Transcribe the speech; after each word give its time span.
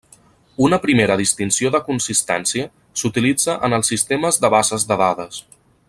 Una 0.67 0.77
primera 0.85 1.17
distinció 1.19 1.71
de 1.75 1.81
consistència 1.89 2.65
s'utilitza 3.03 3.59
en 3.69 3.79
els 3.79 3.93
sistemes 3.95 4.43
de 4.47 4.53
bases 4.57 4.89
de 4.95 4.99
dades. 5.05 5.43